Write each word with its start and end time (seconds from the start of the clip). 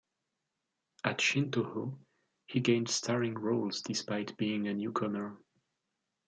At 1.03 1.19
Shintoho 1.19 1.95
he 2.47 2.59
gained 2.59 2.89
starring 2.89 3.35
roles 3.35 3.81
despite 3.83 4.35
being 4.35 4.67
a 4.67 4.73
newcomer. 4.73 5.37